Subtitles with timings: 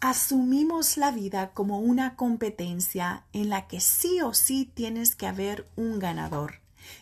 [0.00, 5.66] Asumimos la vida como una competencia en la que sí o sí tienes que haber
[5.74, 6.60] un ganador.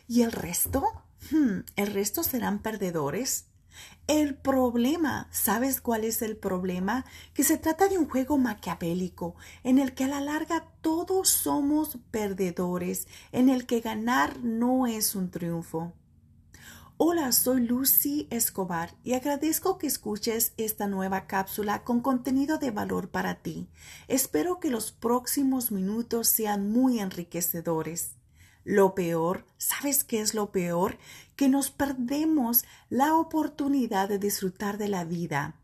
[0.09, 0.83] ¿Y el resto?
[1.30, 3.45] Hmm, ¿El resto serán perdedores?
[4.06, 7.04] El problema, ¿sabes cuál es el problema?
[7.35, 11.99] Que se trata de un juego maquiavélico en el que a la larga todos somos
[12.11, 15.93] perdedores, en el que ganar no es un triunfo.
[16.99, 23.11] Hola, soy Lucy Escobar y agradezco que escuches esta nueva cápsula con contenido de valor
[23.11, 23.68] para ti.
[24.09, 28.13] Espero que los próximos minutos sean muy enriquecedores.
[28.64, 30.96] Lo peor, ¿sabes qué es lo peor?
[31.37, 35.55] Que nos perdemos la oportunidad de disfrutar de la vida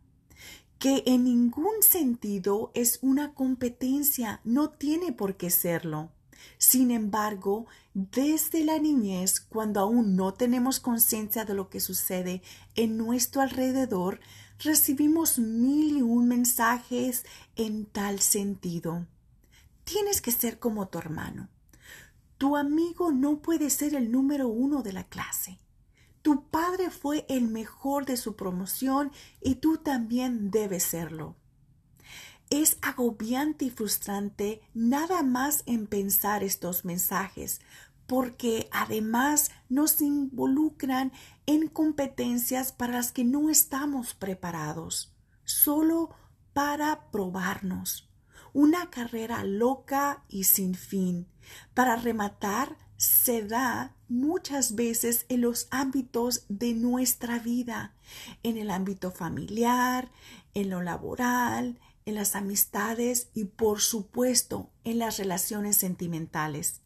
[0.78, 6.10] que en ningún sentido es una competencia, no tiene por qué serlo.
[6.58, 12.42] Sin embargo, desde la niñez, cuando aún no tenemos conciencia de lo que sucede
[12.74, 14.20] en nuestro alrededor,
[14.58, 19.06] recibimos mil y un mensajes en tal sentido.
[19.84, 21.50] Tienes que ser como tu hermano.
[22.38, 25.58] Tu amigo no puede ser el número uno de la clase.
[26.22, 31.36] Tu padre fue el mejor de su promoción y tú también debes serlo.
[32.52, 37.62] Es agobiante y frustrante nada más en pensar estos mensajes,
[38.06, 41.12] porque además nos involucran
[41.46, 46.10] en competencias para las que no estamos preparados, solo
[46.52, 48.10] para probarnos
[48.52, 51.28] una carrera loca y sin fin.
[51.72, 57.94] Para rematar, se da muchas veces en los ámbitos de nuestra vida,
[58.42, 60.12] en el ámbito familiar,
[60.52, 66.80] en lo laboral, en las amistades y por supuesto en las relaciones sentimentales.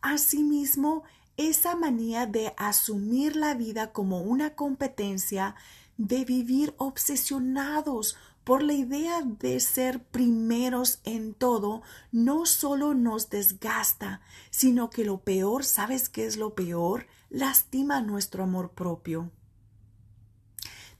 [0.00, 1.02] Asimismo,
[1.36, 5.54] esa manía de asumir la vida como una competencia,
[5.98, 11.82] de vivir obsesionados por la idea de ser primeros en todo,
[12.12, 14.20] no solo nos desgasta,
[14.50, 17.08] sino que lo peor, ¿sabes qué es lo peor?
[17.28, 19.32] Lastima nuestro amor propio.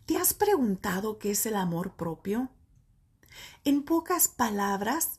[0.06, 2.50] ¿Te has preguntado qué es el amor propio?
[3.64, 5.18] En pocas palabras,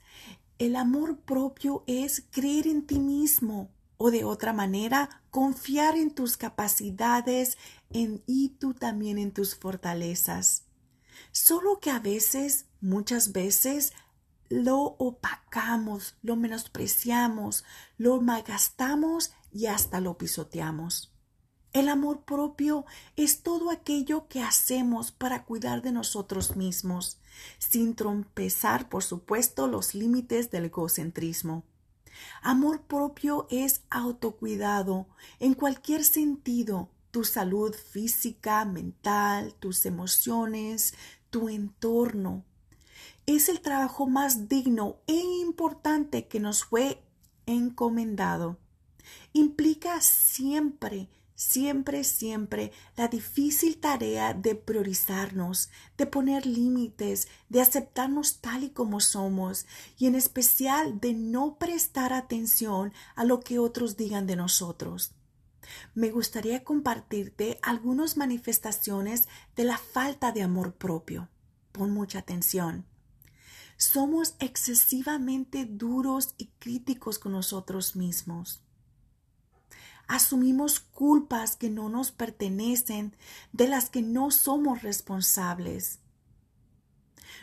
[0.60, 6.38] el amor propio es creer en ti mismo o de otra manera, confiar en tus
[6.38, 7.58] capacidades
[7.90, 10.64] en, y tú también en tus fortalezas.
[11.32, 13.94] Solo que a veces, muchas veces,
[14.50, 17.66] lo opacamos, lo menospreciamos,
[17.98, 21.17] lo malgastamos y hasta lo pisoteamos.
[21.78, 27.20] El amor propio es todo aquello que hacemos para cuidar de nosotros mismos,
[27.60, 31.66] sin trompezar, por supuesto, los límites del egocentrismo.
[32.42, 35.06] Amor propio es autocuidado
[35.40, 40.96] en cualquier sentido, tu salud física, mental, tus emociones,
[41.30, 42.44] tu entorno.
[43.28, 47.04] Es el trabajo más digno e importante que nos fue
[47.46, 48.58] encomendado.
[49.32, 51.08] Implica siempre,
[51.38, 59.00] siempre, siempre la difícil tarea de priorizarnos, de poner límites, de aceptarnos tal y como
[59.00, 59.66] somos
[59.98, 65.14] y en especial de no prestar atención a lo que otros digan de nosotros
[65.94, 71.30] me gustaría compartirte algunas manifestaciones de la falta de amor propio.
[71.72, 72.86] Pon mucha atención.
[73.78, 78.64] Somos excesivamente duros y críticos con nosotros mismos.
[80.08, 83.16] Asumimos culpas que no nos pertenecen,
[83.52, 86.00] de las que no somos responsables.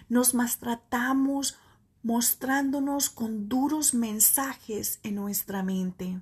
[0.08, 1.56] Nos maltratamos
[2.02, 6.20] mostrándonos con duros mensajes en nuestra mente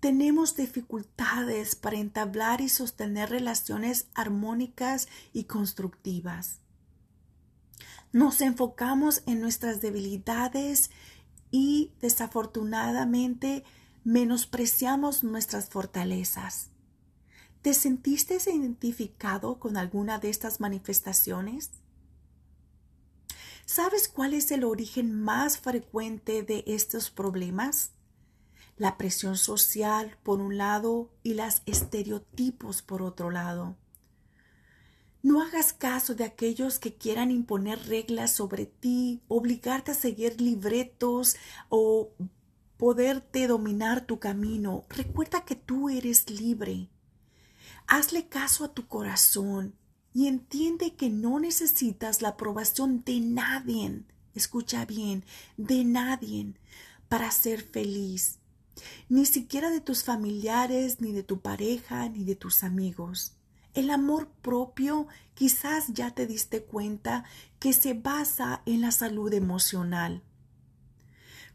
[0.00, 6.60] tenemos dificultades para entablar y sostener relaciones armónicas y constructivas.
[8.12, 10.90] Nos enfocamos en nuestras debilidades
[11.50, 13.64] y desafortunadamente
[14.04, 16.70] menospreciamos nuestras fortalezas.
[17.62, 21.70] ¿Te sentiste identificado con alguna de estas manifestaciones?
[23.66, 27.92] ¿Sabes cuál es el origen más frecuente de estos problemas?
[28.78, 33.76] la presión social por un lado y las estereotipos por otro lado.
[35.20, 41.36] No hagas caso de aquellos que quieran imponer reglas sobre ti, obligarte a seguir libretos
[41.68, 42.12] o
[42.78, 44.84] poderte dominar tu camino.
[44.88, 46.88] Recuerda que tú eres libre.
[47.86, 49.74] Hazle caso a tu corazón
[50.14, 54.02] y entiende que no necesitas la aprobación de nadie,
[54.34, 55.24] escucha bien,
[55.58, 56.54] de nadie
[57.08, 58.38] para ser feliz
[59.08, 63.34] ni siquiera de tus familiares, ni de tu pareja, ni de tus amigos.
[63.74, 67.24] El amor propio quizás ya te diste cuenta
[67.58, 70.22] que se basa en la salud emocional.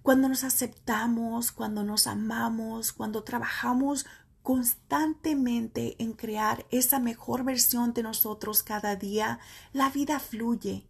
[0.03, 4.05] Cuando nos aceptamos, cuando nos amamos, cuando trabajamos
[4.41, 9.39] constantemente en crear esa mejor versión de nosotros cada día,
[9.71, 10.85] la vida fluye.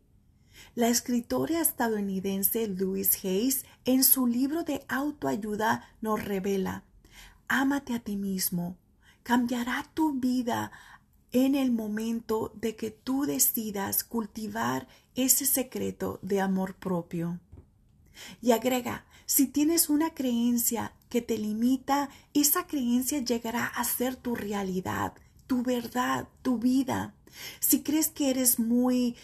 [0.74, 6.84] La escritora estadounidense Louise Hayes en su libro de autoayuda nos revela,
[7.48, 8.78] ámate a ti mismo,
[9.22, 10.72] cambiará tu vida
[11.32, 17.40] en el momento de que tú decidas cultivar ese secreto de amor propio.
[18.42, 24.36] Y agrega, si tienes una creencia que te limita, esa creencia llegará a ser tu
[24.36, 25.14] realidad,
[25.48, 27.14] tu verdad, tu vida.
[27.60, 29.16] Si crees que eres muy,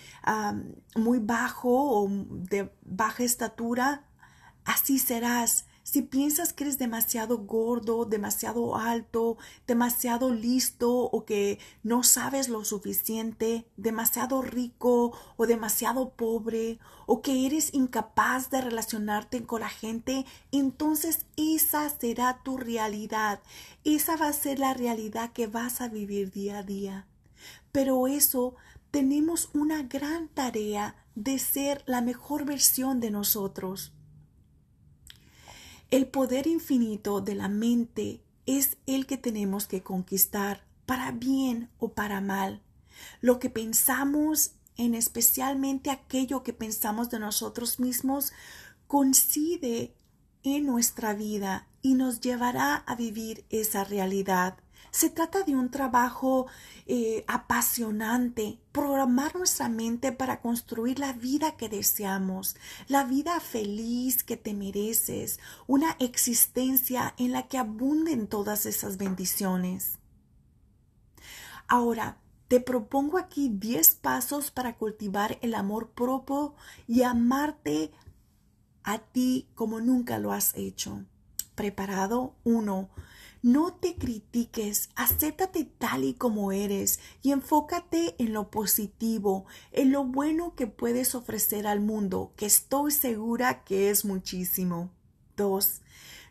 [0.95, 4.03] muy bajo o de baja estatura,
[4.65, 5.65] así serás.
[5.91, 12.63] Si piensas que eres demasiado gordo, demasiado alto, demasiado listo o que no sabes lo
[12.63, 16.77] suficiente, demasiado rico o demasiado pobre
[17.07, 23.41] o que eres incapaz de relacionarte con la gente, entonces esa será tu realidad.
[23.83, 27.07] Esa va a ser la realidad que vas a vivir día a día.
[27.71, 28.53] Pero eso
[28.91, 33.91] tenemos una gran tarea de ser la mejor versión de nosotros.
[35.91, 41.93] El poder infinito de la mente es el que tenemos que conquistar, para bien o
[41.93, 42.61] para mal.
[43.21, 48.33] Lo que pensamos, en especialmente aquello que pensamos de nosotros mismos,
[48.87, 49.95] coincide
[50.43, 54.57] en nuestra vida y nos llevará a vivir esa realidad.
[54.91, 56.47] Se trata de un trabajo
[56.85, 62.55] eh, apasionante, programar nuestra mente para construir la vida que deseamos,
[62.87, 69.99] la vida feliz que te mereces, una existencia en la que abunden todas esas bendiciones.
[71.67, 76.55] Ahora, te propongo aquí 10 pasos para cultivar el amor propio
[76.87, 77.91] y amarte
[78.83, 81.05] a ti como nunca lo has hecho.
[81.59, 82.37] ¿Preparado?
[82.45, 82.89] 1.
[83.41, 90.05] No te critiques, acéptate tal y como eres y enfócate en lo positivo, en lo
[90.05, 94.93] bueno que puedes ofrecer al mundo, que estoy segura que es muchísimo.
[95.35, 95.81] 2.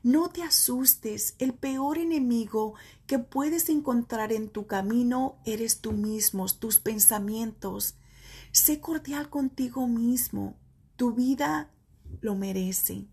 [0.02, 2.72] No te asustes, el peor enemigo
[3.06, 7.96] que puedes encontrar en tu camino eres tú mismo, tus pensamientos.
[8.50, 10.56] Sé cordial contigo mismo,
[10.96, 11.70] tu vida
[12.22, 13.08] lo merece.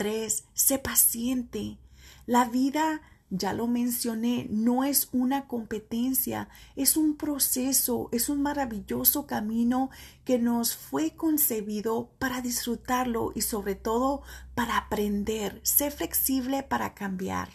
[0.00, 0.44] 3.
[0.54, 1.76] Sé paciente.
[2.24, 9.26] La vida, ya lo mencioné, no es una competencia, es un proceso, es un maravilloso
[9.26, 9.90] camino
[10.24, 14.22] que nos fue concebido para disfrutarlo y sobre todo
[14.54, 15.60] para aprender.
[15.64, 17.50] Sé flexible para cambiar.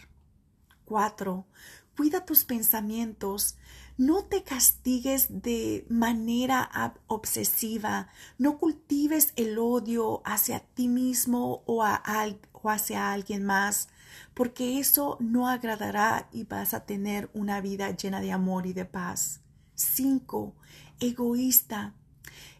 [0.84, 1.44] 4.
[1.96, 3.56] Cuida tus pensamientos.
[3.96, 8.08] No te castigues de manera obsesiva.
[8.38, 11.82] No cultives el odio hacia ti mismo o,
[12.52, 13.88] o hacia alguien más
[14.34, 18.84] porque eso no agradará y vas a tener una vida llena de amor y de
[18.84, 19.40] paz.
[19.74, 20.54] 5.
[21.00, 21.94] Egoísta.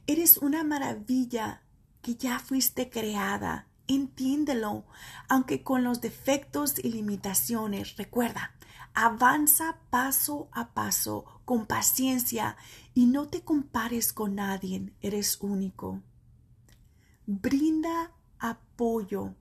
[0.06, 1.62] Eres una maravilla
[2.02, 3.66] que ya fuiste creada.
[3.88, 4.84] Entiéndelo,
[5.28, 7.96] aunque con los defectos y limitaciones.
[7.96, 8.52] Recuerda,
[8.96, 12.56] avanza paso a paso, con paciencia,
[12.94, 14.90] y no te compares con nadie.
[15.02, 16.00] Eres único.
[17.26, 19.34] Brinda apoyo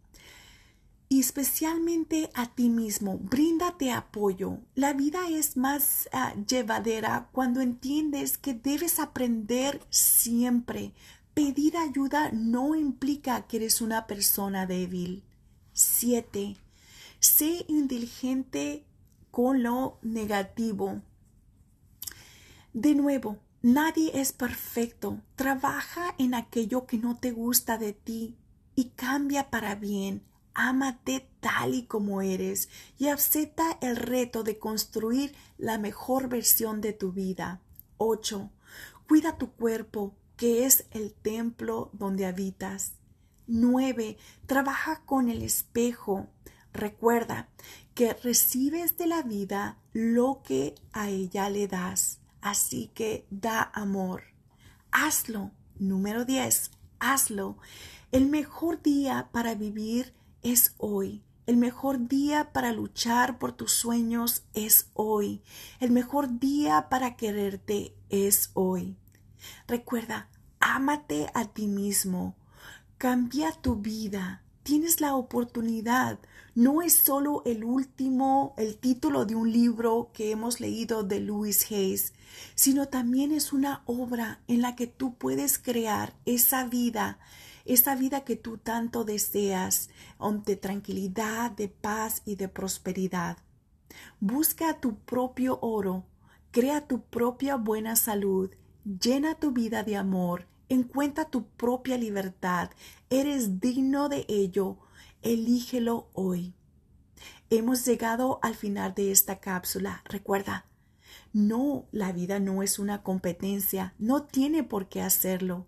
[1.07, 3.17] y especialmente a ti mismo.
[3.17, 4.59] Bríndate apoyo.
[4.75, 10.93] La vida es más ah, llevadera cuando entiendes que debes aprender siempre.
[11.33, 15.23] Pedir ayuda no implica que eres una persona débil.
[15.71, 16.57] 7.
[17.19, 18.83] Sé inteligente
[19.35, 21.01] con lo negativo.
[22.71, 25.19] De nuevo, nadie es perfecto.
[25.35, 28.37] Trabaja en aquello que no te gusta de ti
[28.75, 30.23] y cambia para bien
[30.57, 36.93] Ámate tal y como eres y acepta el reto de construir la mejor versión de
[36.93, 37.59] tu vida.
[37.97, 38.49] 8.
[39.05, 42.93] Cuida tu cuerpo, que es el templo donde habitas.
[43.47, 44.17] 9.
[44.45, 46.27] Trabaja con el espejo.
[46.75, 47.47] Recuerda
[47.93, 52.19] que recibes de la vida lo que a ella le das.
[52.41, 54.23] Así que da amor.
[54.91, 55.51] Hazlo.
[55.79, 56.71] Número 10.
[56.99, 57.57] Hazlo.
[58.11, 61.23] El mejor día para vivir es hoy.
[61.45, 65.41] El mejor día para luchar por tus sueños es hoy.
[65.79, 68.97] El mejor día para quererte es hoy.
[69.65, 70.29] Recuerda,
[70.59, 72.35] ámate a ti mismo.
[72.97, 74.41] Cambia tu vida.
[74.63, 76.19] tienes la oportunidad.
[76.55, 81.69] No es solo el último, el título de un libro que hemos leído de Louis
[81.69, 82.13] Hayes,
[82.55, 87.19] sino también es una obra en la que tú puedes crear esa vida,
[87.65, 89.89] esa vida que tú tanto deseas,
[90.45, 93.37] de tranquilidad, de paz y de prosperidad.
[94.21, 96.05] Busca tu propio oro,
[96.51, 98.49] crea tu propia buena salud,
[98.85, 102.69] llena tu vida de amor, encuentra tu propia libertad,
[103.09, 104.77] eres digno de ello,
[105.25, 106.53] elígelo hoy.
[107.49, 110.03] Hemos llegado al final de esta cápsula.
[110.05, 110.67] Recuerda,
[111.33, 115.67] no, la vida no es una competencia, no tiene por qué hacerlo.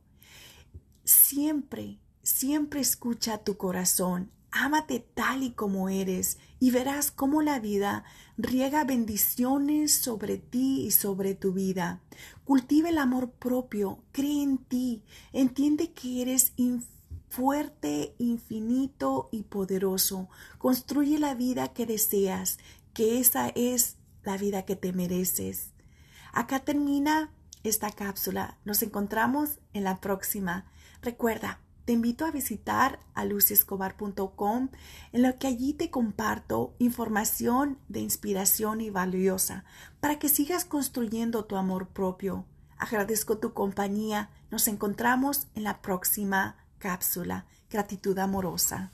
[1.03, 8.03] Siempre, siempre escucha tu corazón, ámate tal y como eres y verás cómo la vida
[8.37, 12.01] riega bendiciones sobre ti y sobre tu vida.
[12.43, 16.53] Cultiva el amor propio, cree en ti, entiende que eres
[17.29, 20.29] fuerte, infinito y poderoso.
[20.57, 22.57] Construye la vida que deseas,
[22.93, 25.73] que esa es la vida que te mereces.
[26.33, 27.31] Acá termina
[27.63, 28.57] esta cápsula.
[28.65, 30.65] Nos encontramos en la próxima.
[31.01, 34.69] Recuerda, te invito a visitar a luciescobar.com
[35.13, 39.63] en lo que allí te comparto información de inspiración y valiosa
[40.01, 42.45] para que sigas construyendo tu amor propio.
[42.77, 44.29] Agradezco tu compañía.
[44.51, 47.45] Nos encontramos en la próxima cápsula.
[47.69, 48.91] Gratitud amorosa.